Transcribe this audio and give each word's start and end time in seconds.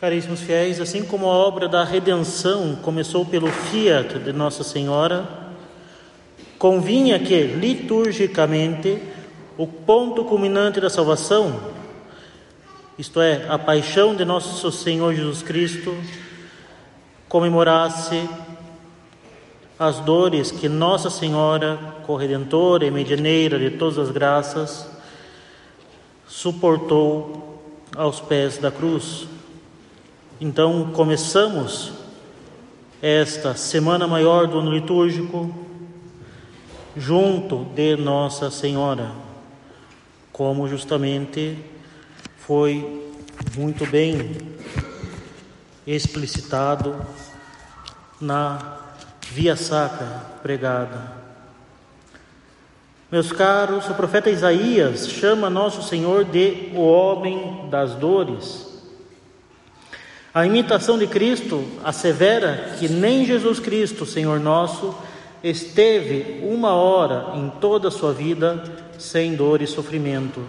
Caríssimos 0.00 0.40
fiéis, 0.40 0.80
assim 0.80 1.04
como 1.04 1.26
a 1.26 1.34
obra 1.34 1.68
da 1.68 1.84
redenção 1.84 2.74
começou 2.76 3.26
pelo 3.26 3.48
fiat 3.48 4.18
de 4.18 4.32
Nossa 4.32 4.64
Senhora, 4.64 5.28
convinha 6.58 7.18
que, 7.18 7.42
liturgicamente, 7.42 8.98
o 9.58 9.66
ponto 9.66 10.24
culminante 10.24 10.80
da 10.80 10.88
salvação, 10.88 11.60
isto 12.98 13.20
é, 13.20 13.44
a 13.46 13.58
paixão 13.58 14.16
de 14.16 14.24
Nosso 14.24 14.72
Senhor 14.72 15.14
Jesus 15.14 15.42
Cristo, 15.42 15.94
comemorasse 17.28 18.26
as 19.78 20.00
dores 20.00 20.50
que 20.50 20.66
Nossa 20.66 21.10
Senhora, 21.10 21.78
corredentora 22.06 22.86
e 22.86 22.90
medianeira 22.90 23.58
de 23.58 23.72
todas 23.72 23.98
as 23.98 24.10
graças, 24.10 24.88
suportou 26.26 27.60
aos 27.94 28.18
pés 28.18 28.56
da 28.56 28.70
cruz. 28.70 29.28
Então, 30.42 30.90
começamos 30.94 31.92
esta 33.02 33.54
semana 33.54 34.06
maior 34.06 34.46
do 34.46 34.60
ano 34.60 34.72
litúrgico 34.72 35.54
junto 36.96 37.66
de 37.74 37.94
Nossa 37.96 38.50
Senhora, 38.50 39.12
como 40.32 40.66
justamente 40.66 41.58
foi 42.38 43.12
muito 43.54 43.84
bem 43.84 44.34
explicitado 45.86 46.96
na 48.18 48.78
via 49.30 49.56
sacra 49.56 50.24
pregada. 50.42 51.20
Meus 53.12 53.30
caros, 53.30 53.90
o 53.90 53.94
profeta 53.94 54.30
Isaías 54.30 55.06
chama 55.06 55.50
nosso 55.50 55.82
Senhor 55.82 56.24
de 56.24 56.72
o 56.74 56.80
homem 56.80 57.68
das 57.68 57.94
dores. 57.94 58.69
A 60.32 60.46
imitação 60.46 60.96
de 60.96 61.08
Cristo 61.08 61.64
assevera 61.82 62.76
que 62.78 62.88
nem 62.88 63.26
Jesus 63.26 63.58
Cristo, 63.58 64.06
Senhor 64.06 64.38
nosso, 64.38 64.94
esteve 65.42 66.40
uma 66.44 66.72
hora 66.72 67.36
em 67.36 67.50
toda 67.60 67.88
a 67.88 67.90
sua 67.90 68.12
vida 68.12 68.62
sem 68.96 69.34
dor 69.34 69.60
e 69.60 69.66
sofrimento. 69.66 70.40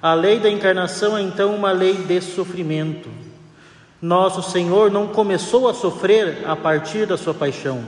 A 0.00 0.14
lei 0.14 0.38
da 0.38 0.48
encarnação 0.48 1.18
é 1.18 1.20
então 1.20 1.54
uma 1.54 1.70
lei 1.70 1.92
de 1.92 2.18
sofrimento. 2.22 3.10
Nosso 4.00 4.42
Senhor 4.50 4.90
não 4.90 5.08
começou 5.08 5.68
a 5.68 5.74
sofrer 5.74 6.38
a 6.46 6.56
partir 6.56 7.06
da 7.06 7.18
sua 7.18 7.34
paixão, 7.34 7.84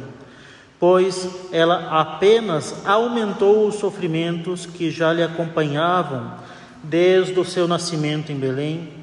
pois 0.79 1.31
ela 1.51 1.99
apenas 1.99 2.87
aumentou 2.87 3.67
os 3.67 3.77
sofrimentos 3.77 4.67
que 4.67 4.91
já 4.91 5.15
lhe 5.15 5.23
acompanhavam 5.23 6.35
desde 6.83 7.41
o 7.41 7.45
seu 7.45 7.67
nascimento 7.67 8.31
em 8.31 8.37
Belém 8.37 9.02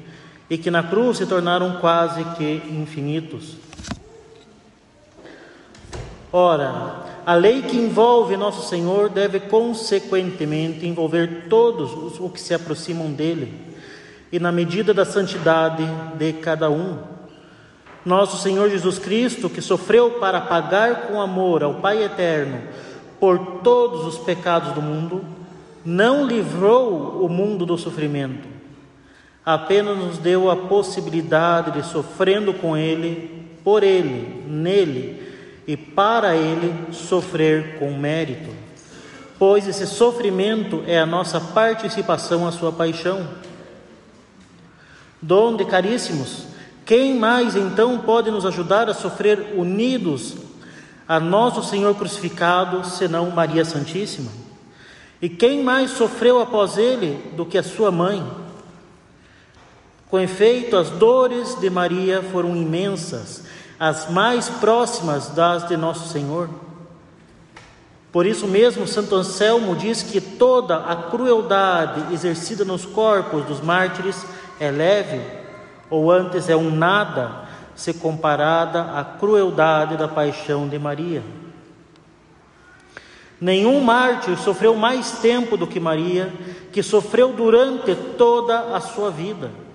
e 0.50 0.58
que 0.58 0.70
na 0.70 0.82
cruz 0.82 1.18
se 1.18 1.26
tornaram 1.26 1.78
quase 1.80 2.24
que 2.36 2.62
infinitos. 2.68 3.56
Ora, 6.32 7.06
a 7.24 7.34
lei 7.34 7.62
que 7.62 7.76
envolve 7.76 8.36
nosso 8.36 8.68
Senhor 8.68 9.08
deve 9.08 9.38
consequentemente 9.38 10.86
envolver 10.86 11.46
todos 11.48 11.92
os 12.20 12.32
que 12.32 12.40
se 12.40 12.52
aproximam 12.52 13.12
dele, 13.12 13.54
e 14.32 14.38
na 14.40 14.50
medida 14.50 14.92
da 14.92 15.04
santidade 15.04 15.84
de 16.18 16.32
cada 16.34 16.68
um. 16.68 16.98
Nosso 18.04 18.38
Senhor 18.38 18.70
Jesus 18.70 18.98
Cristo, 18.98 19.50
que 19.50 19.60
sofreu 19.60 20.12
para 20.12 20.40
pagar 20.40 21.02
com 21.02 21.20
amor 21.20 21.62
ao 21.62 21.74
Pai 21.74 22.02
eterno 22.02 22.62
por 23.20 23.60
todos 23.62 24.06
os 24.06 24.18
pecados 24.18 24.72
do 24.72 24.80
mundo, 24.80 25.22
não 25.84 26.26
livrou 26.26 27.22
o 27.24 27.28
mundo 27.28 27.66
do 27.66 27.76
sofrimento, 27.76 28.48
apenas 29.44 29.96
nos 29.96 30.18
deu 30.18 30.50
a 30.50 30.56
possibilidade 30.56 31.72
de, 31.72 31.86
sofrendo 31.86 32.52
com 32.54 32.76
Ele, 32.76 33.48
por 33.64 33.82
Ele, 33.82 34.44
nele 34.46 35.34
e 35.66 35.76
para 35.76 36.36
Ele, 36.36 36.92
sofrer 36.92 37.78
com 37.78 37.92
mérito. 37.96 38.50
Pois 39.38 39.66
esse 39.66 39.86
sofrimento 39.86 40.84
é 40.86 40.98
a 40.98 41.06
nossa 41.06 41.40
participação 41.40 42.46
à 42.46 42.52
Sua 42.52 42.70
paixão. 42.70 43.26
Donde, 45.22 45.64
caríssimos, 45.64 46.46
quem 46.84 47.16
mais 47.18 47.56
então 47.56 47.98
pode 47.98 48.30
nos 48.30 48.44
ajudar 48.44 48.88
a 48.88 48.94
sofrer 48.94 49.54
unidos 49.56 50.36
a 51.06 51.18
nosso 51.18 51.62
Senhor 51.62 51.94
crucificado, 51.94 52.84
senão 52.84 53.30
Maria 53.30 53.64
Santíssima? 53.64 54.30
E 55.22 55.28
quem 55.28 55.62
mais 55.62 55.90
sofreu 55.92 56.40
após 56.40 56.78
ele 56.78 57.32
do 57.36 57.44
que 57.44 57.58
a 57.58 57.62
sua 57.62 57.90
mãe? 57.90 58.24
Com 60.10 60.18
efeito, 60.18 60.76
as 60.76 60.90
dores 60.90 61.54
de 61.60 61.70
Maria 61.70 62.20
foram 62.20 62.56
imensas, 62.56 63.44
as 63.78 64.10
mais 64.10 64.48
próximas 64.48 65.28
das 65.28 65.68
de 65.68 65.76
Nosso 65.76 66.08
Senhor. 66.08 66.50
Por 68.10 68.26
isso 68.26 68.48
mesmo, 68.48 68.88
Santo 68.88 69.14
Anselmo 69.14 69.76
diz 69.76 70.02
que 70.02 70.20
toda 70.20 70.78
a 70.78 70.96
crueldade 70.96 72.12
exercida 72.12 72.64
nos 72.64 72.84
corpos 72.84 73.44
dos 73.44 73.60
mártires 73.60 74.26
é 74.58 74.68
leve, 74.68 75.20
ou 75.88 76.10
antes 76.10 76.48
é 76.48 76.56
um 76.56 76.72
nada, 76.72 77.48
se 77.76 77.94
comparada 77.94 78.98
à 78.98 79.04
crueldade 79.04 79.96
da 79.96 80.08
paixão 80.08 80.68
de 80.68 80.76
Maria. 80.76 81.22
Nenhum 83.40 83.80
mártir 83.80 84.36
sofreu 84.36 84.74
mais 84.74 85.12
tempo 85.20 85.56
do 85.56 85.68
que 85.68 85.78
Maria, 85.78 86.32
que 86.72 86.82
sofreu 86.82 87.32
durante 87.32 87.94
toda 87.94 88.74
a 88.74 88.80
sua 88.80 89.08
vida. 89.08 89.69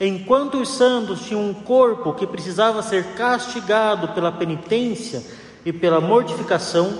Enquanto 0.00 0.58
os 0.58 0.68
santos 0.68 1.26
tinham 1.26 1.48
um 1.48 1.52
corpo 1.52 2.12
que 2.12 2.26
precisava 2.26 2.82
ser 2.82 3.14
castigado 3.14 4.08
pela 4.08 4.30
penitência 4.30 5.22
e 5.64 5.72
pela 5.72 6.00
mortificação, 6.00 6.96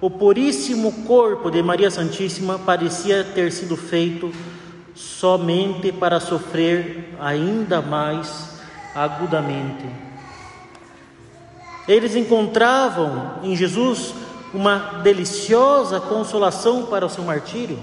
o 0.00 0.08
puríssimo 0.08 1.04
corpo 1.04 1.50
de 1.50 1.60
Maria 1.62 1.90
Santíssima 1.90 2.56
parecia 2.58 3.24
ter 3.24 3.50
sido 3.50 3.76
feito 3.76 4.32
somente 4.94 5.90
para 5.90 6.20
sofrer 6.20 7.14
ainda 7.20 7.82
mais 7.82 8.60
agudamente. 8.94 9.86
Eles 11.88 12.14
encontravam 12.14 13.40
em 13.42 13.56
Jesus 13.56 14.14
uma 14.54 15.00
deliciosa 15.02 15.98
consolação 16.00 16.86
para 16.86 17.06
o 17.06 17.08
seu 17.08 17.24
martírio. 17.24 17.78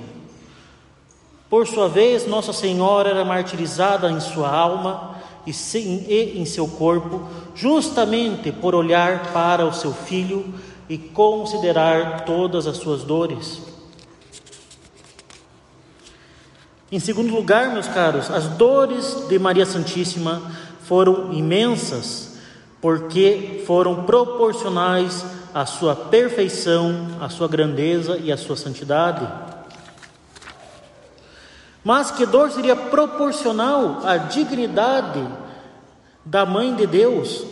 Por 1.50 1.68
sua 1.68 1.88
vez, 1.88 2.28
Nossa 2.28 2.52
Senhora 2.52 3.10
era 3.10 3.24
martirizada 3.24 4.10
em 4.10 4.20
sua 4.20 4.50
alma 4.50 5.16
e 5.46 5.52
em 6.36 6.46
seu 6.46 6.68
corpo, 6.68 7.22
justamente 7.54 8.52
por 8.52 8.74
olhar 8.74 9.32
para 9.32 9.66
o 9.66 9.74
seu 9.74 9.94
filho 9.94 10.54
e 10.90 10.98
considerar 10.98 12.26
todas 12.26 12.66
as 12.66 12.78
suas 12.78 13.04
dores. 13.04 13.62
Em 16.92 17.00
segundo 17.00 17.34
lugar, 17.34 17.74
meus 17.74 17.88
caros, 17.88 18.30
as 18.32 18.48
dores 18.48 19.28
de 19.28 19.38
Maria 19.38 19.66
Santíssima 19.66 20.42
foram 20.82 21.34
imensas, 21.34 22.38
porque 22.80 23.64
foram 23.66 24.04
proporcionais 24.04 25.26
à 25.54 25.66
sua 25.66 25.96
perfeição, 25.96 27.08
à 27.20 27.30
sua 27.30 27.48
grandeza 27.48 28.18
e 28.18 28.32
à 28.32 28.38
sua 28.38 28.56
santidade. 28.56 29.28
Mas 31.86 32.10
que 32.10 32.26
dor 32.26 32.50
seria 32.50 32.76
proporcional 32.76 34.02
à 34.04 34.18
dignidade 34.18 35.24
da 36.26 36.44
mãe 36.44 36.74
de 36.74 36.88
Deus? 36.88 37.46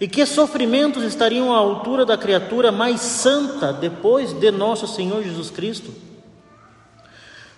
E 0.00 0.08
que 0.08 0.24
sofrimentos 0.24 1.04
estariam 1.04 1.54
à 1.54 1.58
altura 1.58 2.06
da 2.06 2.16
criatura 2.16 2.72
mais 2.72 3.02
santa 3.02 3.74
depois 3.74 4.32
de 4.32 4.50
nosso 4.50 4.86
Senhor 4.86 5.22
Jesus 5.22 5.50
Cristo? 5.50 5.92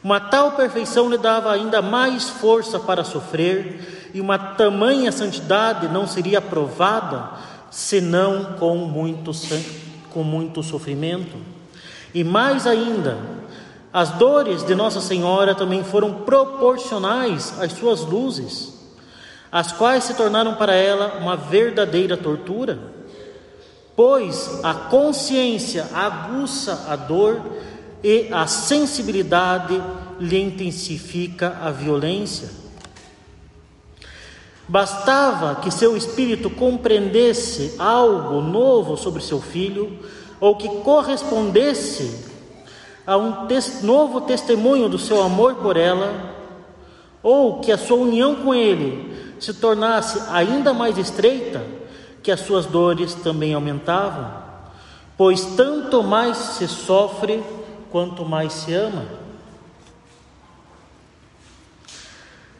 Uma 0.02 0.18
tal 0.18 0.52
perfeição 0.52 1.08
lhe 1.08 1.16
dava 1.16 1.52
ainda 1.52 1.80
mais 1.80 2.28
força 2.28 2.80
para 2.80 3.04
sofrer, 3.04 4.10
e 4.12 4.20
uma 4.20 4.36
tamanha 4.36 5.12
santidade 5.12 5.86
não 5.86 6.08
seria 6.08 6.40
provada 6.40 7.30
senão 7.70 8.56
com 8.58 8.76
muito, 8.78 9.30
com 10.10 10.24
muito 10.24 10.60
sofrimento. 10.60 11.36
E 12.12 12.24
mais 12.24 12.66
ainda, 12.66 13.37
as 13.92 14.10
dores 14.10 14.64
de 14.64 14.74
Nossa 14.74 15.00
Senhora 15.00 15.54
também 15.54 15.82
foram 15.82 16.12
proporcionais 16.12 17.58
às 17.60 17.72
suas 17.72 18.00
luzes, 18.00 18.74
as 19.50 19.72
quais 19.72 20.04
se 20.04 20.14
tornaram 20.14 20.54
para 20.56 20.74
ela 20.74 21.18
uma 21.20 21.36
verdadeira 21.36 22.16
tortura, 22.16 22.78
pois 23.96 24.60
a 24.62 24.74
consciência 24.74 25.88
aguça 25.94 26.86
a 26.88 26.96
dor 26.96 27.40
e 28.04 28.28
a 28.30 28.46
sensibilidade 28.46 29.82
lhe 30.20 30.38
intensifica 30.38 31.56
a 31.62 31.70
violência. 31.70 32.50
Bastava 34.68 35.56
que 35.56 35.70
seu 35.70 35.96
espírito 35.96 36.50
compreendesse 36.50 37.74
algo 37.78 38.42
novo 38.42 38.98
sobre 38.98 39.22
seu 39.22 39.40
filho, 39.40 39.98
ou 40.38 40.56
que 40.56 40.68
correspondesse 40.82 42.27
a 43.08 43.16
um 43.16 43.48
novo 43.84 44.20
testemunho 44.20 44.86
do 44.86 44.98
seu 44.98 45.22
amor 45.22 45.54
por 45.54 45.78
ela, 45.78 46.12
ou 47.22 47.58
que 47.58 47.72
a 47.72 47.78
sua 47.78 47.96
união 47.96 48.34
com 48.34 48.54
Ele 48.54 49.34
se 49.40 49.54
tornasse 49.54 50.22
ainda 50.30 50.74
mais 50.74 50.98
estreita, 50.98 51.64
que 52.22 52.30
as 52.30 52.40
suas 52.40 52.66
dores 52.66 53.14
também 53.14 53.54
aumentavam, 53.54 54.30
pois 55.16 55.42
tanto 55.56 56.02
mais 56.02 56.36
se 56.36 56.68
sofre 56.68 57.42
quanto 57.90 58.26
mais 58.26 58.52
se 58.52 58.74
ama. 58.74 59.06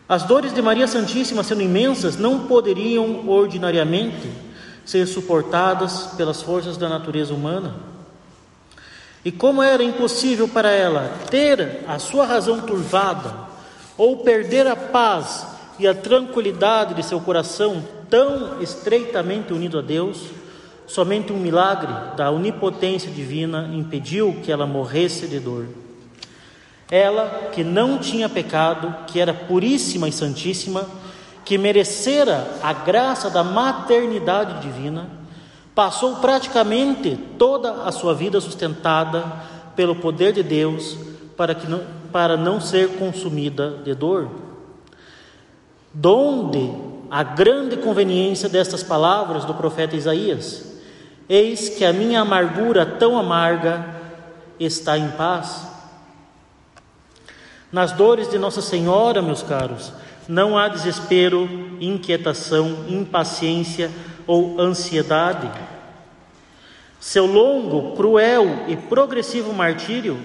As 0.08 0.22
dores 0.22 0.54
de 0.54 0.62
Maria 0.62 0.86
Santíssima, 0.86 1.42
sendo 1.42 1.60
imensas, 1.60 2.16
não 2.16 2.46
poderiam 2.46 3.28
ordinariamente 3.28 4.32
ser 4.82 5.06
suportadas 5.06 6.14
pelas 6.16 6.40
forças 6.40 6.78
da 6.78 6.88
natureza 6.88 7.34
humana. 7.34 7.88
E 9.28 9.30
como 9.30 9.62
era 9.62 9.84
impossível 9.84 10.48
para 10.48 10.70
ela 10.70 11.12
ter 11.30 11.84
a 11.86 11.98
sua 11.98 12.25
razão 12.25 12.62
turvada, 12.62 13.30
ou 13.94 14.16
perder 14.25 14.66
a 14.66 14.75
paz 14.75 15.46
e 15.78 15.86
a 15.86 15.94
tranquilidade 15.94 16.94
de 16.94 17.02
seu 17.02 17.20
coração 17.20 17.84
tão 18.08 18.62
estreitamente 18.62 19.52
unido 19.52 19.80
a 19.80 19.82
Deus, 19.82 20.16
somente 20.86 21.30
um 21.30 21.36
milagre 21.36 21.92
da 22.16 22.30
onipotência 22.30 23.10
divina 23.10 23.70
impediu 23.75 24.40
que 24.42 24.50
ela 24.50 24.66
morresse 24.66 25.26
de 25.26 25.38
dor. 25.38 25.66
Ela, 26.90 27.50
que 27.52 27.62
não 27.62 27.98
tinha 27.98 28.30
pecado, 28.30 28.94
que 29.08 29.20
era 29.20 29.34
puríssima 29.34 30.08
e 30.08 30.12
santíssima, 30.12 30.88
que 31.44 31.58
merecera 31.58 32.48
a 32.62 32.72
graça 32.72 33.28
da 33.28 33.44
maternidade 33.44 34.62
divina, 34.62 35.17
passou 35.78 36.16
praticamente 36.16 37.16
toda 37.38 37.84
a 37.84 37.92
sua 37.92 38.12
vida 38.12 38.40
sustentada 38.40 39.25
pelo 39.76 39.94
poder 39.94 40.32
de 40.32 40.42
Deus 40.42 40.98
para, 41.36 41.54
que 41.54 41.69
não, 41.70 41.84
para 42.10 42.36
não 42.36 42.60
ser 42.60 42.98
consumida 42.98 43.78
de 43.84 43.94
dor. 43.94 44.28
Donde 45.94 46.69
a 47.08 47.22
grande 47.22 47.76
conveniência 47.76 48.48
destas 48.48 48.82
palavras 48.82 49.44
do 49.44 49.54
profeta 49.54 49.94
Isaías: 49.94 50.80
Eis 51.28 51.69
que 51.69 51.84
a 51.84 51.92
minha 51.92 52.22
amargura 52.22 52.84
tão 52.84 53.16
amarga 53.16 53.86
está 54.58 54.98
em 54.98 55.12
paz. 55.12 55.64
Nas 57.70 57.92
dores 57.92 58.28
de 58.28 58.36
Nossa 58.36 58.60
Senhora, 58.60 59.22
meus 59.22 59.44
caros, 59.44 59.92
não 60.26 60.58
há 60.58 60.66
desespero, 60.66 61.48
inquietação, 61.80 62.84
impaciência 62.88 63.92
ou 64.28 64.60
ansiedade. 64.60 65.50
Seu 67.00 67.26
longo, 67.26 67.96
cruel 67.96 68.66
e 68.69 68.76
progressivo 68.76 69.52
martírio 69.52 70.16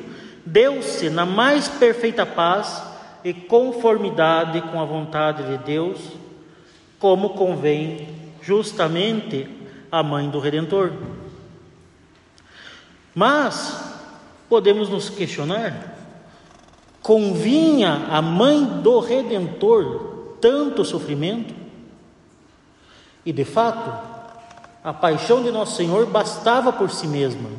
deu-se 0.45 1.09
na 1.09 1.25
mais 1.25 1.67
perfeita 1.67 2.23
paz 2.23 2.83
e 3.23 3.33
conformidade 3.33 4.61
com 4.61 4.79
a 4.79 4.85
vontade 4.85 5.43
de 5.43 5.57
Deus, 5.63 5.99
como 6.99 7.31
convém 7.31 8.09
justamente 8.43 9.47
a 9.91 10.03
mãe 10.03 10.29
do 10.29 10.37
Redentor. 10.37 10.91
Mas 13.15 13.99
podemos 14.47 14.89
nos 14.89 15.09
questionar 15.09 15.93
Convinha 17.03 18.07
a 18.09 18.21
mãe 18.21 18.63
do 18.81 18.99
Redentor 19.01 20.37
tanto 20.39 20.85
sofrimento? 20.85 21.53
E 23.25 23.31
de 23.31 23.45
fato, 23.45 23.91
a 24.83 24.93
paixão 24.93 25.41
de 25.41 25.51
Nosso 25.51 25.75
Senhor 25.75 26.05
bastava 26.05 26.73
por 26.73 26.91
si 26.91 27.07
mesma. 27.07 27.49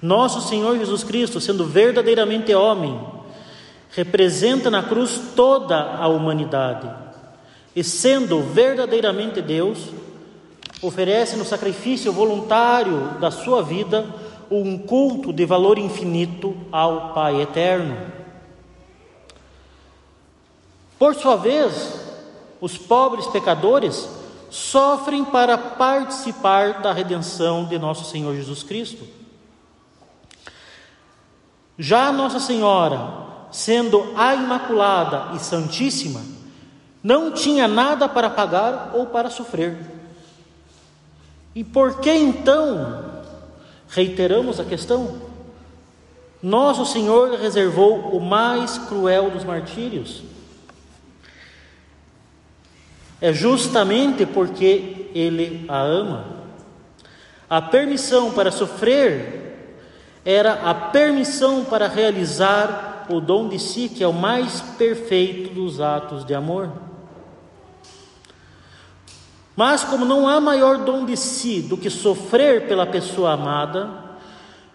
Nosso 0.00 0.40
Senhor 0.40 0.76
Jesus 0.76 1.04
Cristo, 1.04 1.40
sendo 1.40 1.64
verdadeiramente 1.64 2.52
homem, 2.52 3.00
representa 3.90 4.68
na 4.68 4.82
cruz 4.82 5.20
toda 5.36 5.96
a 5.96 6.08
humanidade 6.08 6.90
e, 7.76 7.84
sendo 7.84 8.42
verdadeiramente 8.42 9.40
Deus, 9.40 9.78
oferece 10.82 11.36
no 11.36 11.44
sacrifício 11.44 12.12
voluntário 12.12 13.18
da 13.20 13.30
sua 13.30 13.62
vida 13.62 14.04
um 14.50 14.76
culto 14.76 15.32
de 15.32 15.46
valor 15.46 15.78
infinito 15.78 16.56
ao 16.72 17.14
Pai 17.14 17.40
eterno. 17.40 17.96
Por 20.98 21.14
sua 21.14 21.36
vez, 21.36 22.00
os 22.60 22.76
pobres 22.76 23.26
pecadores 23.28 24.08
sofrem 24.52 25.24
para 25.24 25.58
participar 25.58 26.80
da 26.80 26.92
redenção 26.92 27.64
de 27.64 27.76
nosso 27.76 28.04
Senhor 28.08 28.36
Jesus 28.36 28.62
Cristo. 28.62 29.04
Já 31.76 32.12
Nossa 32.12 32.38
Senhora, 32.38 33.26
sendo 33.50 34.12
a 34.16 34.34
Imaculada 34.34 35.34
e 35.34 35.40
Santíssima, 35.40 36.22
não 37.02 37.32
tinha 37.32 37.66
nada 37.66 38.08
para 38.08 38.30
pagar 38.30 38.92
ou 38.94 39.06
para 39.06 39.28
sofrer. 39.28 39.76
E 41.52 41.64
por 41.64 41.98
que 41.98 42.12
então 42.12 43.12
Reiteramos 43.92 44.58
a 44.58 44.64
questão. 44.64 45.20
Nosso 46.42 46.86
Senhor 46.86 47.38
reservou 47.38 48.16
o 48.16 48.20
mais 48.20 48.78
cruel 48.78 49.30
dos 49.30 49.44
martírios. 49.44 50.22
É 53.22 53.32
justamente 53.32 54.26
porque 54.26 55.08
Ele 55.14 55.64
a 55.68 55.80
ama. 55.80 56.24
A 57.48 57.62
permissão 57.62 58.32
para 58.32 58.50
sofrer 58.50 59.78
era 60.24 60.54
a 60.68 60.74
permissão 60.74 61.64
para 61.64 61.86
realizar 61.86 63.06
o 63.08 63.20
dom 63.20 63.48
de 63.48 63.60
si, 63.60 63.88
que 63.88 64.02
é 64.02 64.08
o 64.08 64.12
mais 64.12 64.60
perfeito 64.76 65.54
dos 65.54 65.80
atos 65.80 66.24
de 66.24 66.34
amor. 66.34 66.72
Mas, 69.54 69.84
como 69.84 70.04
não 70.04 70.26
há 70.26 70.40
maior 70.40 70.78
dom 70.78 71.04
de 71.04 71.16
si 71.16 71.60
do 71.60 71.76
que 71.76 71.90
sofrer 71.90 72.66
pela 72.66 72.86
pessoa 72.86 73.34
amada, 73.34 73.88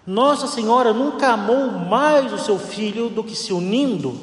Nossa 0.06 0.48
Senhora 0.48 0.94
nunca 0.94 1.34
amou 1.34 1.70
mais 1.70 2.32
o 2.32 2.38
seu 2.38 2.58
filho 2.58 3.10
do 3.10 3.26
que 3.26 3.36
se 3.36 3.52
unindo 3.52 4.18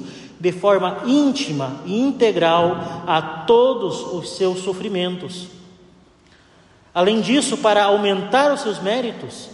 de 0.44 0.52
forma 0.52 0.98
íntima 1.06 1.80
e 1.84 1.98
integral 1.98 3.04
a 3.06 3.20
todos 3.46 4.12
os 4.12 4.36
seus 4.36 4.60
sofrimentos. 4.60 5.48
Além 6.94 7.20
disso, 7.20 7.56
para 7.56 7.84
aumentar 7.84 8.52
os 8.52 8.60
seus 8.60 8.78
méritos, 8.80 9.48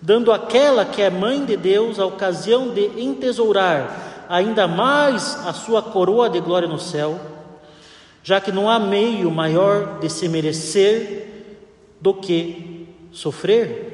dando 0.00 0.30
àquela 0.30 0.84
que 0.84 1.02
é 1.02 1.10
mãe 1.10 1.44
de 1.44 1.56
Deus 1.56 1.98
a 1.98 2.06
ocasião 2.06 2.68
de 2.68 3.00
entesourar 3.00 4.26
ainda 4.28 4.68
mais 4.68 5.46
a 5.46 5.52
sua 5.52 5.82
coroa 5.82 6.30
de 6.30 6.40
glória 6.40 6.68
no 6.68 6.78
céu 6.78 7.18
já 8.24 8.40
que 8.40 8.50
não 8.50 8.70
há 8.70 8.78
meio 8.78 9.30
maior 9.30 9.98
de 10.00 10.08
se 10.08 10.26
merecer 10.30 11.28
do 12.00 12.14
que 12.14 12.88
sofrer. 13.12 13.93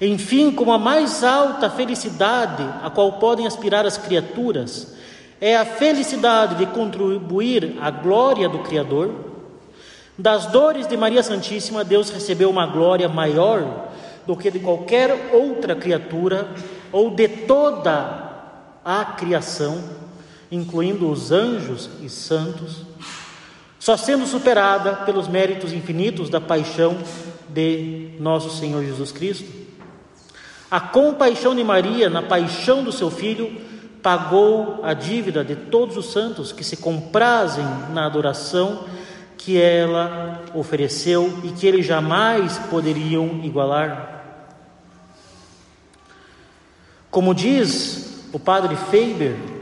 Enfim, 0.00 0.50
como 0.50 0.72
a 0.72 0.78
mais 0.78 1.24
alta 1.24 1.70
felicidade 1.70 2.62
a 2.82 2.90
qual 2.90 3.12
podem 3.14 3.46
aspirar 3.46 3.86
as 3.86 3.96
criaturas 3.96 4.94
é 5.40 5.56
a 5.56 5.64
felicidade 5.64 6.56
de 6.56 6.66
contribuir 6.66 7.76
à 7.80 7.90
glória 7.90 8.48
do 8.48 8.60
Criador, 8.60 9.12
das 10.18 10.46
dores 10.46 10.86
de 10.86 10.96
Maria 10.96 11.22
Santíssima, 11.22 11.84
Deus 11.84 12.10
recebeu 12.10 12.48
uma 12.48 12.66
glória 12.66 13.08
maior 13.08 13.88
do 14.26 14.36
que 14.36 14.50
de 14.50 14.58
qualquer 14.58 15.30
outra 15.32 15.76
criatura 15.76 16.48
ou 16.90 17.10
de 17.10 17.28
toda 17.28 18.32
a 18.84 19.04
criação 19.04 19.96
incluindo 20.50 21.10
os 21.10 21.32
anjos 21.32 21.88
e 22.02 22.08
santos, 22.08 22.84
só 23.78 23.96
sendo 23.96 24.26
superada 24.26 24.94
pelos 25.04 25.28
méritos 25.28 25.72
infinitos 25.72 26.28
da 26.28 26.40
paixão 26.40 26.96
de 27.48 28.10
nosso 28.18 28.56
Senhor 28.56 28.84
Jesus 28.84 29.12
Cristo. 29.12 29.65
A 30.70 30.80
compaixão 30.80 31.54
de 31.54 31.62
Maria 31.62 32.10
na 32.10 32.22
paixão 32.22 32.82
do 32.82 32.92
seu 32.92 33.10
filho 33.10 33.60
pagou 34.02 34.80
a 34.82 34.94
dívida 34.94 35.44
de 35.44 35.56
todos 35.56 35.96
os 35.96 36.12
santos 36.12 36.52
que 36.52 36.64
se 36.64 36.76
comprazem 36.76 37.64
na 37.92 38.06
adoração 38.06 38.84
que 39.36 39.60
ela 39.60 40.42
ofereceu 40.54 41.40
e 41.44 41.48
que 41.48 41.66
eles 41.66 41.86
jamais 41.86 42.58
poderiam 42.70 43.40
igualar. 43.42 44.24
Como 47.10 47.34
diz 47.34 48.28
o 48.32 48.38
padre 48.38 48.76
Faber, 48.76 49.56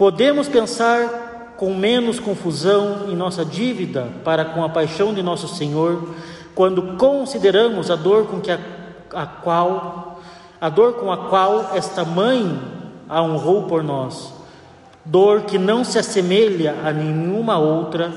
Podemos 0.00 0.48
pensar 0.48 1.56
com 1.58 1.74
menos 1.74 2.18
confusão 2.18 3.10
em 3.10 3.14
nossa 3.14 3.44
dívida 3.44 4.08
para 4.24 4.46
com 4.46 4.64
a 4.64 4.68
paixão 4.70 5.12
de 5.12 5.22
nosso 5.22 5.46
Senhor, 5.46 6.14
quando 6.54 6.96
consideramos 6.96 7.90
a 7.90 7.96
dor 7.96 8.26
com 8.26 8.40
que 8.40 8.50
a, 8.50 8.58
a 9.12 9.26
qual 9.26 10.09
a 10.60 10.68
dor 10.68 10.94
com 10.94 11.10
a 11.10 11.28
qual 11.28 11.70
esta 11.74 12.04
mãe 12.04 12.60
a 13.08 13.22
honrou 13.22 13.64
por 13.64 13.82
nós, 13.82 14.32
dor 15.04 15.42
que 15.42 15.58
não 15.58 15.84
se 15.84 15.98
assemelha 15.98 16.76
a 16.84 16.92
nenhuma 16.92 17.58
outra 17.58 18.12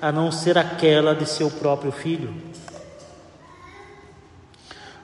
a 0.00 0.12
não 0.12 0.30
ser 0.30 0.56
aquela 0.56 1.14
de 1.14 1.26
seu 1.26 1.50
próprio 1.50 1.90
filho. 1.90 2.32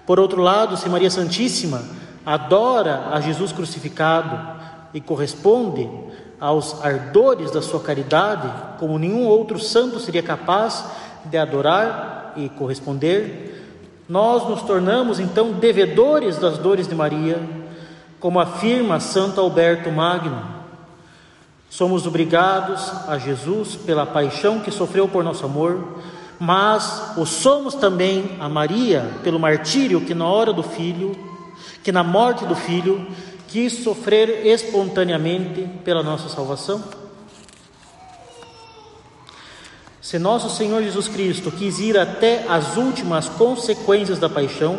Por 0.06 0.20
outro 0.20 0.40
lado, 0.40 0.76
se 0.76 0.88
Maria 0.88 1.10
Santíssima 1.10 1.82
adora 2.24 3.08
a 3.10 3.20
Jesus 3.20 3.52
crucificado, 3.52 4.54
e 4.94 5.00
corresponde 5.00 5.90
aos 6.40 6.82
ardores 6.82 7.50
da 7.50 7.60
sua 7.60 7.80
caridade, 7.80 8.48
como 8.78 8.98
nenhum 8.98 9.24
outro 9.24 9.58
santo 9.58 9.98
seria 9.98 10.22
capaz 10.22 10.84
de 11.24 11.36
adorar 11.36 12.32
e 12.36 12.48
corresponder, 12.48 13.63
nós 14.08 14.48
nos 14.48 14.62
tornamos 14.62 15.18
então 15.18 15.52
devedores 15.52 16.38
das 16.38 16.58
dores 16.58 16.86
de 16.86 16.94
Maria, 16.94 17.40
como 18.20 18.38
afirma 18.38 19.00
Santo 19.00 19.40
Alberto 19.40 19.90
Magno. 19.90 20.42
Somos 21.70 22.06
obrigados 22.06 22.92
a 23.08 23.18
Jesus 23.18 23.74
pela 23.74 24.06
paixão 24.06 24.60
que 24.60 24.70
sofreu 24.70 25.08
por 25.08 25.24
nosso 25.24 25.44
amor, 25.44 25.98
mas 26.38 27.14
o 27.16 27.24
somos 27.24 27.74
também 27.74 28.36
a 28.40 28.48
Maria 28.48 29.10
pelo 29.22 29.40
martírio 29.40 30.00
que 30.00 30.14
na 30.14 30.26
hora 30.26 30.52
do 30.52 30.62
filho, 30.62 31.16
que 31.82 31.90
na 31.90 32.04
morte 32.04 32.44
do 32.44 32.54
filho, 32.54 33.06
quis 33.48 33.84
sofrer 33.84 34.46
espontaneamente 34.46 35.68
pela 35.84 36.02
nossa 36.02 36.28
salvação. 36.28 36.82
Se 40.04 40.18
nosso 40.18 40.50
Senhor 40.50 40.82
Jesus 40.82 41.08
Cristo 41.08 41.50
quis 41.50 41.78
ir 41.78 41.96
até 41.96 42.44
as 42.46 42.76
últimas 42.76 43.26
consequências 43.26 44.18
da 44.18 44.28
paixão, 44.28 44.78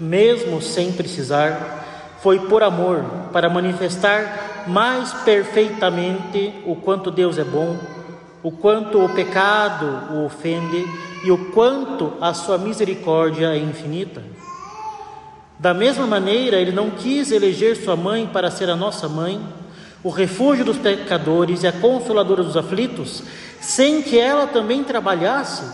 mesmo 0.00 0.60
sem 0.60 0.90
precisar, 0.90 2.16
foi 2.20 2.40
por 2.40 2.64
amor, 2.64 3.04
para 3.32 3.48
manifestar 3.48 4.64
mais 4.66 5.12
perfeitamente 5.22 6.54
o 6.66 6.74
quanto 6.74 7.08
Deus 7.08 7.38
é 7.38 7.44
bom, 7.44 7.76
o 8.42 8.50
quanto 8.50 8.98
o 8.98 9.08
pecado 9.10 10.12
o 10.12 10.24
ofende 10.24 10.84
e 11.22 11.30
o 11.30 11.52
quanto 11.52 12.14
a 12.20 12.34
sua 12.34 12.58
misericórdia 12.58 13.54
é 13.54 13.58
infinita. 13.58 14.24
Da 15.56 15.72
mesma 15.72 16.04
maneira, 16.04 16.56
ele 16.56 16.72
não 16.72 16.90
quis 16.90 17.30
eleger 17.30 17.76
sua 17.76 17.94
mãe 17.94 18.26
para 18.26 18.50
ser 18.50 18.68
a 18.68 18.74
nossa 18.74 19.08
mãe, 19.08 19.40
o 20.02 20.10
refúgio 20.10 20.64
dos 20.64 20.78
pecadores 20.78 21.62
e 21.62 21.66
a 21.66 21.72
consoladora 21.72 22.42
dos 22.42 22.56
aflitos, 22.56 23.22
sem 23.60 24.02
que 24.02 24.18
ela 24.18 24.46
também 24.46 24.84
trabalhasse 24.84 25.64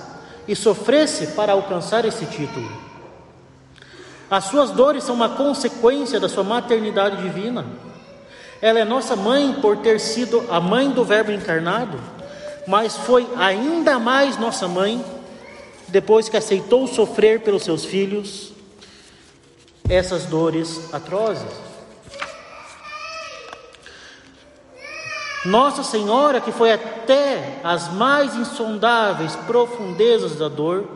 e 0.49 0.57
sofresse 0.57 1.29
para 1.29 1.53
alcançar 1.53 2.05
esse 2.05 2.25
título. 2.27 2.71
As 4.31 4.45
suas 4.45 4.71
dores 4.71 5.05
são 5.05 5.15
uma 5.15 5.29
consequência 5.29 6.19
da 6.19 6.29
sua 6.29 6.43
maternidade 6.43 7.23
divina. 7.23 7.67
Ela 8.61 8.81
é 8.81 8.85
nossa 8.85 9.15
mãe 9.15 9.53
por 9.61 9.79
ter 9.79 10.01
sido 10.01 10.45
a 10.51 10.59
mãe 10.61 10.91
do 10.91 11.05
Verbo 11.05 11.31
encarnado, 11.31 11.99
mas 12.67 12.97
foi 12.97 13.29
ainda 13.37 13.99
mais 13.99 14.39
nossa 14.39 14.67
mãe 14.67 15.05
depois 15.89 16.29
que 16.29 16.37
aceitou 16.37 16.87
sofrer 16.87 17.41
pelos 17.41 17.63
seus 17.63 17.85
filhos 17.85 18.53
essas 19.89 20.25
dores 20.25 20.93
atrozes. 20.93 21.74
Nossa 25.45 25.83
Senhora, 25.83 26.41
que 26.41 26.51
foi 26.51 26.73
até 26.73 27.61
as 27.63 27.93
mais 27.93 28.35
insondáveis 28.35 29.37
profundezas 29.37 30.37
da 30.37 30.49
dor, 30.49 30.89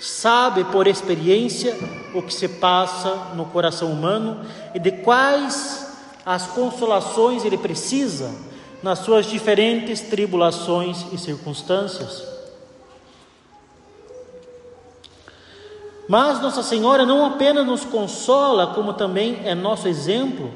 sabe 0.00 0.64
por 0.64 0.86
experiência 0.86 1.76
o 2.14 2.22
que 2.22 2.32
se 2.32 2.48
passa 2.48 3.14
no 3.34 3.44
coração 3.44 3.92
humano 3.92 4.40
e 4.74 4.78
de 4.78 4.90
quais 4.92 5.86
as 6.24 6.46
consolações 6.46 7.44
ele 7.44 7.58
precisa 7.58 8.34
nas 8.82 9.00
suas 9.00 9.26
diferentes 9.26 10.00
tribulações 10.00 11.04
e 11.12 11.18
circunstâncias. 11.18 12.26
Mas 16.08 16.40
Nossa 16.40 16.62
Senhora 16.62 17.04
não 17.04 17.24
apenas 17.26 17.66
nos 17.66 17.84
consola, 17.84 18.68
como 18.68 18.94
também 18.94 19.42
é 19.44 19.54
nosso 19.54 19.86
exemplo, 19.86 20.50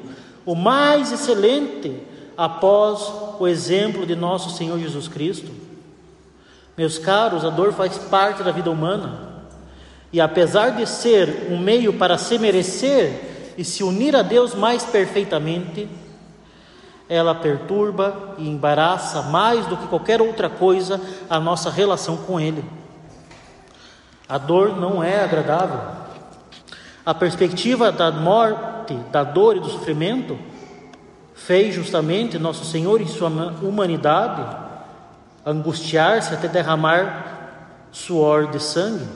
o 0.45 0.55
mais 0.55 1.11
excelente 1.11 2.16
após 2.37 3.11
o 3.39 3.47
exemplo 3.47 4.05
de 4.05 4.15
nosso 4.15 4.55
Senhor 4.55 4.77
Jesus 4.77 5.07
Cristo. 5.07 5.51
Meus 6.77 6.99
caros, 6.99 7.43
a 7.43 7.49
dor 7.49 7.73
faz 7.73 7.97
parte 7.97 8.43
da 8.43 8.51
vida 8.51 8.69
humana. 8.69 9.27
E 10.13 10.21
apesar 10.21 10.69
de 10.69 10.85
ser 10.85 11.47
um 11.49 11.57
meio 11.57 11.93
para 11.93 12.17
se 12.17 12.37
merecer 12.37 13.55
e 13.57 13.63
se 13.65 13.83
unir 13.83 14.15
a 14.15 14.21
Deus 14.21 14.53
mais 14.53 14.83
perfeitamente, 14.83 15.89
ela 17.09 17.33
perturba 17.33 18.35
e 18.37 18.47
embaraça 18.47 19.23
mais 19.23 19.65
do 19.65 19.75
que 19.75 19.87
qualquer 19.87 20.21
outra 20.21 20.49
coisa 20.49 21.01
a 21.27 21.39
nossa 21.39 21.71
relação 21.71 22.17
com 22.17 22.39
Ele. 22.39 22.63
A 24.29 24.37
dor 24.37 24.77
não 24.77 25.03
é 25.03 25.23
agradável. 25.23 25.79
A 27.03 27.13
perspectiva 27.13 27.91
da 27.91 28.11
morte, 28.11 28.93
da 29.11 29.23
dor 29.23 29.55
e 29.57 29.61
do 29.61 29.69
sofrimento 29.69 30.37
fez 31.37 31.73
justamente 31.73 32.39
nosso 32.39 32.65
Senhor 32.65 32.99
em 32.99 33.07
sua 33.07 33.29
humanidade 33.61 34.43
angustiar-se 35.45 36.33
até 36.33 36.47
derramar 36.47 37.87
suor 37.91 38.47
de 38.47 38.59
sangue. 38.59 39.07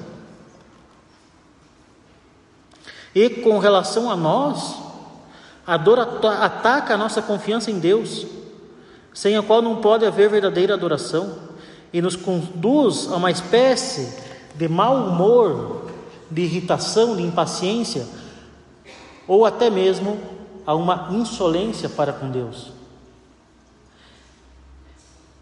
E 3.13 3.29
com 3.29 3.59
relação 3.59 4.09
a 4.09 4.15
nós, 4.15 4.77
a 5.67 5.75
dor 5.75 5.99
ataca 5.99 6.93
a 6.93 6.97
nossa 6.97 7.21
confiança 7.21 7.69
em 7.69 7.79
Deus, 7.79 8.25
sem 9.13 9.35
a 9.35 9.41
qual 9.41 9.61
não 9.61 9.81
pode 9.81 10.05
haver 10.05 10.29
verdadeira 10.29 10.75
adoração, 10.75 11.37
e 11.91 12.01
nos 12.01 12.15
conduz 12.15 13.11
a 13.11 13.17
uma 13.17 13.31
espécie 13.31 14.17
de 14.55 14.69
mau 14.69 15.07
humor, 15.07 15.87
de 16.29 16.43
irritação, 16.43 17.17
de 17.17 17.23
impaciência, 17.23 18.07
ou 19.27 19.45
até 19.45 19.69
mesmo 19.69 20.40
a 20.65 20.75
uma 20.75 21.09
insolência 21.11 21.89
para 21.89 22.13
com 22.13 22.29
Deus. 22.29 22.71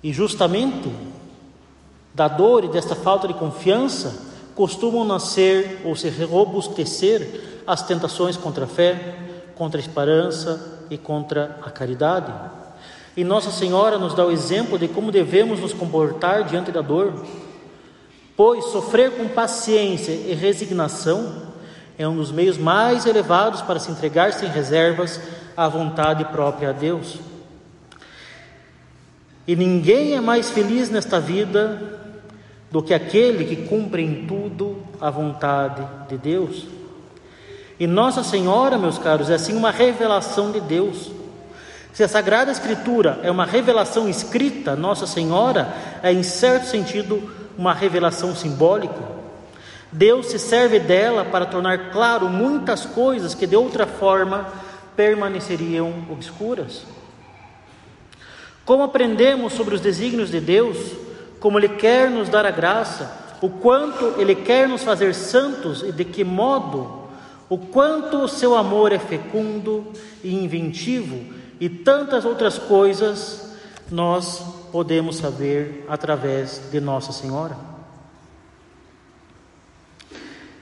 E 0.04 0.14
justamente 0.14 0.92
da 2.14 2.28
dor 2.28 2.64
e 2.64 2.70
desta 2.70 2.96
falta 2.96 3.28
de 3.28 3.34
confiança 3.34 4.28
costumam 4.56 5.06
nascer 5.06 5.82
ou 5.86 5.96
se 5.96 6.10
robustecer 6.10 7.62
as 7.66 7.82
tentações 7.82 8.36
contra 8.36 8.66
a 8.66 8.68
fé, 8.68 9.16
contra 9.56 9.80
a 9.80 9.84
esperança 9.84 10.80
e 10.90 10.98
contra 10.98 11.60
a 11.62 11.70
caridade. 11.70 12.34
E 13.16 13.24
Nossa 13.24 13.52
Senhora 13.52 13.98
nos 13.98 14.14
dá 14.14 14.26
o 14.26 14.32
exemplo 14.32 14.80
de 14.80 14.88
como 14.88 15.12
devemos 15.12 15.60
nos 15.60 15.74
comportar 15.74 16.44
diante 16.46 16.72
da 16.72 16.82
dor 16.82 17.14
pois 18.40 18.64
sofrer 18.68 19.18
com 19.18 19.28
paciência 19.28 20.14
e 20.14 20.34
resignação 20.34 21.49
é 22.00 22.08
um 22.08 22.16
dos 22.16 22.32
meios 22.32 22.58
mais 22.58 23.06
elevados 23.06 23.62
para 23.62 23.78
se 23.78 23.92
entregar 23.92 24.32
sem 24.32 24.48
reservas 24.48 25.20
à 25.56 25.68
vontade 25.68 26.24
própria 26.24 26.70
a 26.70 26.72
Deus. 26.72 27.20
E 29.46 29.54
ninguém 29.54 30.16
é 30.16 30.22
mais 30.22 30.50
feliz 30.50 30.90
nesta 30.90 31.20
vida 31.20 32.00
do 32.72 32.82
que 32.82 32.94
aquele 32.94 33.44
que 33.44 33.68
cumpre 33.68 34.02
em 34.02 34.26
tudo 34.26 34.82
a 35.02 35.10
vontade 35.10 35.86
de 36.08 36.18
Deus. 36.18 36.66
E 37.78 37.86
Nossa 37.86 38.24
Senhora, 38.24 38.78
meus 38.78 38.98
caros, 38.98 39.30
é 39.30 39.34
assim 39.34 39.58
uma 39.58 39.70
revelação 39.70 40.54
de 40.54 40.62
Deus. 40.62 41.12
Se 41.92 42.02
a 42.02 42.08
Sagrada 42.08 42.50
Escritura 42.50 43.20
é 43.24 43.30
uma 43.30 43.46
revelação 43.46 44.08
escrita, 44.08 44.74
Nossa 44.74 45.06
Senhora 45.06 45.74
é, 46.02 46.14
em 46.14 46.24
certo 46.24 46.68
sentido, 46.68 47.30
uma 47.58 47.74
revelação 47.74 48.34
simbólica. 48.34 49.19
Deus 49.92 50.28
se 50.28 50.38
serve 50.38 50.80
dela 50.80 51.26
para 51.26 51.46
tornar 51.46 51.92
claro 51.92 52.30
muitas 52.30 52.86
coisas 52.86 53.34
que 53.34 53.48
de 53.48 53.56
outra 53.56 53.88
forma 53.88 54.48
permaneceriam 54.96 56.06
obscuras. 56.12 56.84
Como 58.66 58.84
aprendemos 58.84 59.54
sobre 59.54 59.74
os 59.74 59.82
desígnios 59.82 60.30
de 60.30 60.40
Deus, 60.40 60.78
como 61.40 61.58
Ele 61.58 61.70
quer 61.70 62.10
nos 62.10 62.30
dar 62.30 62.46
a 62.46 62.52
graça, 62.52 63.12
o 63.42 63.50
quanto 63.50 64.20
Ele 64.20 64.36
quer 64.36 64.68
nos 64.68 64.84
fazer 64.84 65.16
santos 65.16 65.82
e 65.82 65.92
de 65.92 66.06
que 66.06 66.24
modo, 66.24 67.08
o 67.50 67.58
quanto 67.58 68.18
o 68.18 68.28
seu 68.28 68.56
amor 68.56 68.92
é 68.92 69.00
fecundo 69.00 69.88
e 70.24 70.36
inventivo 70.36 71.34
e 71.60 71.68
tantas 71.68 72.26
outras 72.26 72.60
coisas, 72.60 73.54
nós 73.90 74.44
podemos 74.72 75.18
saber 75.18 75.86
através 75.90 76.62
de 76.72 76.80
Nossa 76.80 77.12
Senhora. 77.12 77.69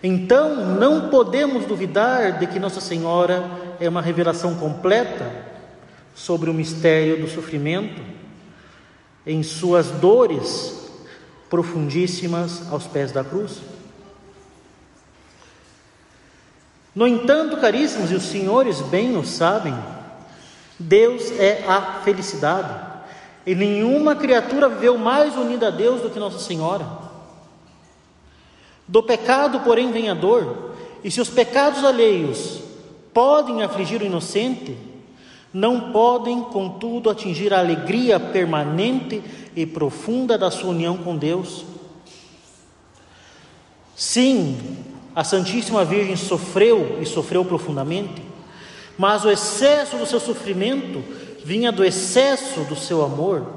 Então, 0.01 0.77
não 0.77 1.09
podemos 1.09 1.65
duvidar 1.65 2.39
de 2.39 2.47
que 2.47 2.59
Nossa 2.59 2.79
Senhora 2.79 3.49
é 3.79 3.89
uma 3.89 4.01
revelação 4.01 4.55
completa 4.55 5.31
sobre 6.13 6.49
o 6.49 6.53
mistério 6.53 7.19
do 7.21 7.27
sofrimento, 7.27 8.01
em 9.25 9.43
suas 9.43 9.87
dores 9.91 10.89
profundíssimas 11.49 12.71
aos 12.71 12.85
pés 12.85 13.11
da 13.11 13.23
cruz. 13.23 13.59
No 16.93 17.07
entanto, 17.07 17.57
caríssimos, 17.57 18.11
e 18.11 18.15
os 18.15 18.23
senhores 18.23 18.81
bem 18.81 19.15
o 19.17 19.25
sabem, 19.25 19.77
Deus 20.79 21.31
é 21.39 21.63
a 21.67 22.01
felicidade. 22.03 22.73
E 23.45 23.55
nenhuma 23.55 24.15
criatura 24.15 24.67
viveu 24.67 24.97
mais 24.97 25.35
unida 25.35 25.67
a 25.67 25.71
Deus 25.71 26.01
do 26.01 26.09
que 26.09 26.19
Nossa 26.19 26.39
Senhora. 26.39 27.06
Do 28.87 29.03
pecado, 29.03 29.59
porém, 29.61 29.91
vem 29.91 30.09
a 30.09 30.13
dor, 30.13 30.71
e 31.03 31.11
se 31.11 31.19
os 31.19 31.29
pecados 31.29 31.83
alheios 31.83 32.59
podem 33.13 33.63
afligir 33.63 34.01
o 34.01 34.05
inocente, 34.05 34.77
não 35.53 35.91
podem, 35.91 36.41
contudo, 36.43 37.09
atingir 37.09 37.53
a 37.53 37.59
alegria 37.59 38.19
permanente 38.19 39.21
e 39.55 39.65
profunda 39.65 40.37
da 40.37 40.51
sua 40.51 40.69
união 40.69 40.97
com 40.97 41.17
Deus. 41.17 41.65
Sim, 43.95 44.57
a 45.15 45.23
Santíssima 45.23 45.83
Virgem 45.83 46.15
sofreu 46.15 46.99
e 47.01 47.05
sofreu 47.05 47.43
profundamente, 47.43 48.21
mas 48.97 49.25
o 49.25 49.31
excesso 49.31 49.97
do 49.97 50.05
seu 50.05 50.19
sofrimento 50.19 51.03
vinha 51.43 51.71
do 51.71 51.83
excesso 51.83 52.61
do 52.65 52.75
seu 52.75 53.03
amor. 53.03 53.47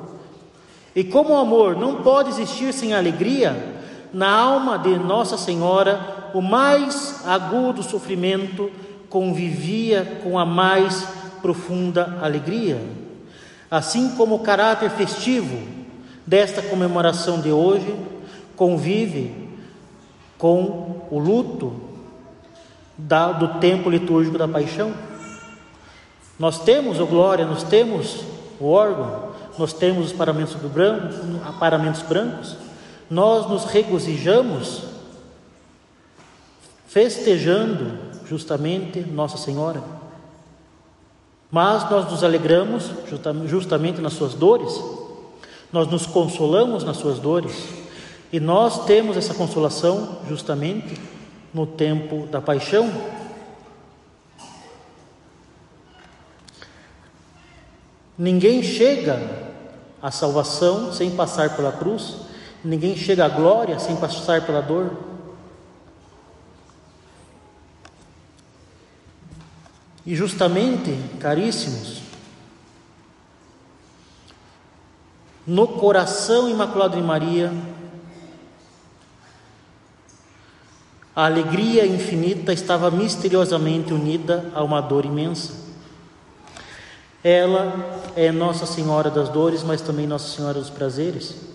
E 0.97 1.05
como 1.05 1.35
o 1.35 1.39
amor 1.39 1.77
não 1.77 1.97
pode 2.03 2.31
existir 2.31 2.73
sem 2.73 2.95
alegria, 2.95 3.70
na 4.13 4.31
alma 4.31 4.79
de 4.79 4.99
Nossa 4.99 5.37
Senhora, 5.37 6.31
o 6.35 6.41
mais 6.41 7.27
agudo 7.27 7.83
sofrimento 7.83 8.71
convivia 9.09 10.21
com 10.23 10.39
a 10.39 10.45
mais 10.45 11.07
profunda 11.43 12.19
alegria. 12.23 12.81
Assim 13.71 14.11
como 14.17 14.37
o 14.37 14.41
caráter 14.41 14.91
festivo 14.91 15.59
desta 16.27 16.63
comemoração 16.63 17.41
de 17.41 17.51
hoje 17.51 17.95
convive 18.57 19.49
com 20.39 21.07
o 21.11 21.19
luto 21.19 21.81
da, 22.97 23.33
do 23.33 23.61
tempo 23.61 23.91
litúrgico 23.91 24.39
da 24.39 24.49
paixão. 24.49 24.93
Nós 26.39 26.59
temos 26.61 26.99
o 26.99 27.07
glória, 27.07 27.45
nós 27.45 27.63
temos 27.63 28.25
o 28.59 28.67
órgão, 28.67 29.31
nós 29.59 29.73
temos 29.73 30.07
os 30.07 30.13
paramentos, 30.13 30.55
branco, 30.55 31.09
paramentos 31.59 32.03
brancos, 32.03 32.57
nós 33.11 33.49
nos 33.49 33.65
regozijamos 33.65 34.85
festejando 36.87 37.99
justamente 38.25 39.01
Nossa 39.01 39.37
Senhora. 39.37 39.83
Mas 41.51 41.91
nós 41.91 42.09
nos 42.09 42.23
alegramos 42.23 42.89
justamente 43.47 44.01
nas 44.01 44.13
suas 44.13 44.35
dores, 44.35 44.81
nós 45.73 45.89
nos 45.89 46.07
consolamos 46.07 46.85
nas 46.85 46.97
suas 46.97 47.19
dores, 47.19 47.53
e 48.33 48.39
nós 48.39 48.85
temos 48.85 49.17
essa 49.17 49.35
consolação 49.35 50.19
justamente 50.29 50.95
no 51.53 51.67
tempo 51.67 52.27
da 52.27 52.41
paixão. 52.41 52.89
Ninguém 58.17 58.63
chega 58.63 59.21
à 60.01 60.13
salvação 60.13 60.93
sem 60.93 61.11
passar 61.11 61.57
pela 61.57 61.73
cruz, 61.73 62.30
ninguém 62.65 62.97
chega 62.97 63.25
à 63.25 63.29
glória 63.29 63.79
sem 63.79 63.97
passar 63.97 64.45
pela 64.45 64.61
dor. 64.61 64.97
E 70.05 70.17
justamente, 70.17 70.97
caríssimos, 71.19 72.01
no 75.47 75.67
coração 75.67 76.49
imaculado 76.49 76.97
de 76.97 77.03
Maria, 77.03 77.53
a 81.15 81.27
alegria 81.27 81.87
infinita 81.87 82.53
estava 82.53 82.91
misteriosamente 82.91 83.93
unida 83.93 84.51
a 84.55 84.63
uma 84.63 84.81
dor 84.81 85.05
imensa. 85.05 85.53
Ela 87.23 88.01
é 88.17 88.33
Nossa 88.33 88.65
Senhora 88.65 89.11
das 89.11 89.29
Dores, 89.29 89.63
mas 89.63 89.83
também 89.83 90.07
Nossa 90.07 90.35
Senhora 90.35 90.59
dos 90.59 90.71
Prazeres. 90.71 91.50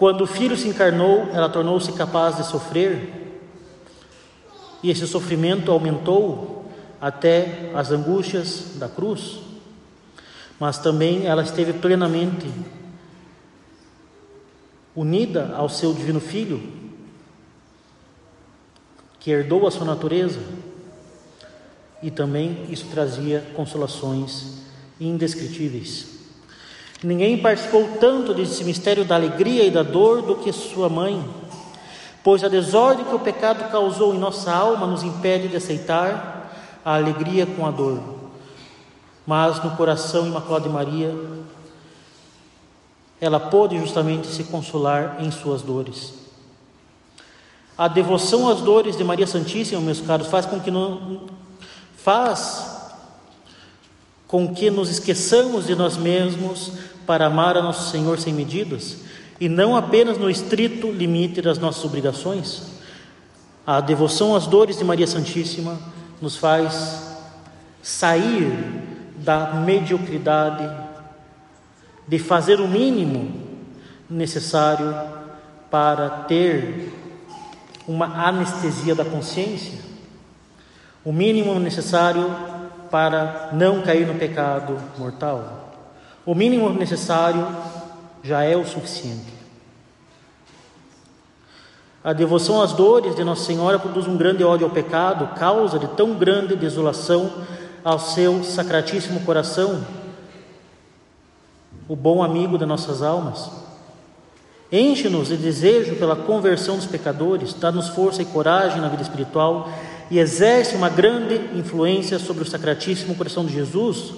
Quando 0.00 0.22
o 0.22 0.26
Filho 0.26 0.56
se 0.56 0.66
encarnou, 0.66 1.28
ela 1.30 1.50
tornou-se 1.50 1.92
capaz 1.92 2.38
de 2.38 2.46
sofrer, 2.46 3.38
e 4.82 4.88
esse 4.88 5.06
sofrimento 5.06 5.70
aumentou 5.70 6.64
até 6.98 7.70
as 7.74 7.90
angústias 7.90 8.76
da 8.76 8.88
cruz, 8.88 9.40
mas 10.58 10.78
também 10.78 11.26
ela 11.26 11.42
esteve 11.42 11.74
plenamente 11.74 12.50
unida 14.96 15.52
ao 15.54 15.68
seu 15.68 15.92
Divino 15.92 16.18
Filho, 16.18 16.62
que 19.18 19.30
herdou 19.30 19.66
a 19.66 19.70
sua 19.70 19.84
natureza, 19.84 20.40
e 22.02 22.10
também 22.10 22.64
isso 22.70 22.86
trazia 22.86 23.44
consolações 23.54 24.62
indescritíveis. 24.98 26.19
Ninguém 27.02 27.38
participou 27.38 27.96
tanto 27.98 28.34
desse 28.34 28.62
mistério 28.62 29.04
da 29.04 29.14
alegria 29.14 29.64
e 29.64 29.70
da 29.70 29.82
dor 29.82 30.20
do 30.20 30.36
que 30.36 30.52
sua 30.52 30.88
mãe, 30.88 31.24
pois 32.22 32.44
a 32.44 32.48
desordem 32.48 33.06
que 33.06 33.14
o 33.14 33.18
pecado 33.18 33.70
causou 33.70 34.14
em 34.14 34.18
nossa 34.18 34.52
alma 34.52 34.86
nos 34.86 35.02
impede 35.02 35.48
de 35.48 35.56
aceitar 35.56 36.52
a 36.84 36.94
alegria 36.94 37.46
com 37.46 37.66
a 37.66 37.70
dor. 37.70 38.00
Mas 39.26 39.62
no 39.64 39.70
coração 39.76 40.26
imaculado 40.26 40.68
de 40.68 40.74
Maria, 40.74 41.14
ela 43.18 43.40
pôde 43.40 43.78
justamente 43.78 44.26
se 44.26 44.44
consolar 44.44 45.16
em 45.20 45.30
suas 45.30 45.62
dores. 45.62 46.14
A 47.78 47.88
devoção 47.88 48.46
às 48.46 48.60
dores 48.60 48.94
de 48.94 49.04
Maria 49.04 49.26
Santíssima, 49.26 49.80
meus 49.80 50.02
caros, 50.02 50.26
faz 50.26 50.44
com 50.44 50.60
que 50.60 50.70
não 50.70 51.22
faz 51.96 52.78
com 54.30 54.54
que 54.54 54.70
nos 54.70 54.88
esqueçamos 54.88 55.66
de 55.66 55.74
nós 55.74 55.96
mesmos 55.96 56.72
para 57.10 57.26
amar 57.26 57.56
a 57.56 57.62
nosso 57.62 57.90
Senhor 57.90 58.20
sem 58.20 58.32
medidas 58.32 58.98
e 59.40 59.48
não 59.48 59.74
apenas 59.74 60.16
no 60.16 60.30
estrito 60.30 60.92
limite 60.92 61.42
das 61.42 61.58
nossas 61.58 61.84
obrigações. 61.84 62.62
A 63.66 63.80
devoção 63.80 64.36
às 64.36 64.46
dores 64.46 64.78
de 64.78 64.84
Maria 64.84 65.08
Santíssima 65.08 65.76
nos 66.22 66.36
faz 66.36 67.16
sair 67.82 68.56
da 69.16 69.54
mediocridade, 69.54 70.70
de 72.06 72.16
fazer 72.20 72.60
o 72.60 72.68
mínimo 72.68 73.42
necessário 74.08 74.94
para 75.68 76.08
ter 76.28 76.92
uma 77.88 78.24
anestesia 78.24 78.94
da 78.94 79.04
consciência, 79.04 79.80
o 81.04 81.12
mínimo 81.12 81.58
necessário 81.58 82.30
para 82.88 83.48
não 83.52 83.82
cair 83.82 84.06
no 84.06 84.14
pecado 84.14 84.78
mortal. 84.96 85.59
O 86.24 86.34
mínimo 86.34 86.68
necessário 86.70 87.46
já 88.22 88.42
é 88.42 88.56
o 88.56 88.66
suficiente. 88.66 89.40
A 92.02 92.12
devoção 92.12 92.62
às 92.62 92.72
dores 92.72 93.14
de 93.14 93.22
Nossa 93.22 93.44
Senhora 93.44 93.78
produz 93.78 94.06
um 94.06 94.16
grande 94.16 94.42
ódio 94.42 94.66
ao 94.66 94.72
pecado, 94.72 95.34
causa 95.38 95.78
de 95.78 95.86
tão 95.88 96.14
grande 96.14 96.56
desolação 96.56 97.30
ao 97.84 97.98
seu 97.98 98.42
sacratíssimo 98.42 99.20
coração, 99.20 99.84
o 101.88 101.96
bom 101.96 102.22
amigo 102.22 102.56
das 102.56 102.68
nossas 102.68 103.02
almas. 103.02 103.50
Enche-nos 104.72 105.28
de 105.28 105.36
desejo 105.36 105.96
pela 105.96 106.14
conversão 106.14 106.76
dos 106.76 106.86
pecadores, 106.86 107.52
dá-nos 107.52 107.88
força 107.88 108.22
e 108.22 108.26
coragem 108.26 108.80
na 108.80 108.88
vida 108.88 109.02
espiritual 109.02 109.68
e 110.10 110.18
exerce 110.18 110.76
uma 110.76 110.88
grande 110.88 111.34
influência 111.58 112.18
sobre 112.18 112.44
o 112.44 112.46
Sacratíssimo 112.46 113.14
Coração 113.14 113.44
de 113.44 113.52
Jesus, 113.52 114.14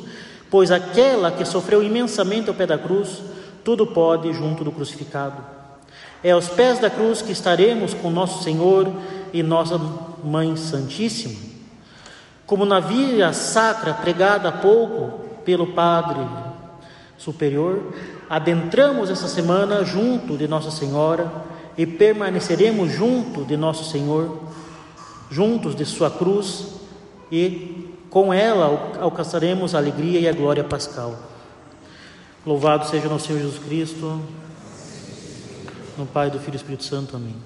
pois 0.53 0.71
aquela 0.71 1.33
que 1.33 1.47
sofreu 1.47 1.83
imensamente 1.83 2.51
ao 2.51 2.55
pé 2.55 2.67
da 2.67 2.77
cruz, 2.77 3.23
tudo 3.65 3.87
pode 3.87 4.31
junto 4.35 4.63
do 4.63 4.71
crucificado. 4.71 5.43
É 6.23 6.33
aos 6.33 6.47
pés 6.47 6.79
da 6.79 6.91
cruz 6.91 7.23
que 7.23 7.33
estaremos 7.33 7.95
com 7.95 8.11
nosso 8.11 8.45
Senhor 8.45 8.93
e 9.33 9.43
nossa 9.43 9.81
Mãe 10.23 10.55
Santíssima. 10.55 11.41
Como 12.45 12.67
na 12.67 12.81
via 12.81 13.33
sacra 13.33 13.95
pregada 13.95 14.51
há 14.51 14.53
pouco 14.53 15.21
pelo 15.43 15.69
Padre 15.69 16.21
Superior, 17.17 17.91
adentramos 18.29 19.09
essa 19.09 19.29
semana 19.29 19.83
junto 19.85 20.37
de 20.37 20.47
Nossa 20.47 20.71
Senhora 20.71 21.33
e 21.79 21.87
permaneceremos 21.87 22.93
junto 22.93 23.43
de 23.43 23.57
nosso 23.57 23.91
Senhor 23.91 24.39
juntos 25.31 25.75
de 25.75 25.87
Sua 25.87 26.11
cruz 26.11 26.75
e 27.31 27.82
com 28.13 28.33
ela 28.33 28.99
alcançaremos 29.01 29.75
a 29.75 29.79
alegria 29.79 30.21
e 30.21 30.29
a 30.29 30.33
glória 30.33 30.63
pascal. 30.63 31.19
Louvado 32.45 32.87
seja 32.87 33.09
nosso 33.09 33.27
Senhor 33.27 33.41
Jesus 33.41 33.59
Cristo, 33.59 34.21
no 35.97 36.05
Pai, 36.05 36.31
do 36.31 36.39
Filho 36.39 36.51
e 36.51 36.53
do 36.53 36.57
Espírito 36.57 36.85
Santo. 36.85 37.17
Amém. 37.17 37.43